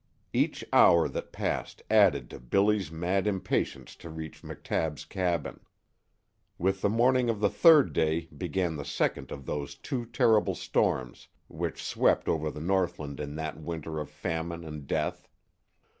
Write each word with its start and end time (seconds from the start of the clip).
Each 0.33 0.65
hour 0.73 1.07
that 1.09 1.31
passed 1.31 1.83
added 1.87 2.31
to 2.31 2.39
Billy's 2.39 2.91
mad 2.91 3.27
impatience 3.27 3.95
to 3.97 4.09
reach 4.09 4.41
McTabb's 4.41 5.05
cabin. 5.05 5.59
With 6.57 6.81
the 6.81 6.89
morning 6.89 7.29
of 7.29 7.39
the 7.39 7.51
third 7.51 7.93
day 7.93 8.21
began 8.35 8.77
the 8.77 8.83
second 8.83 9.31
of 9.31 9.45
those 9.45 9.75
two 9.75 10.07
terrible 10.07 10.55
storms 10.55 11.27
which 11.47 11.83
swept 11.83 12.27
over 12.27 12.49
the 12.49 12.59
northland 12.61 13.19
in 13.19 13.35
that 13.35 13.59
winter 13.59 13.99
of 13.99 14.09
famine 14.09 14.63
and 14.63 14.87
death. 14.87 15.29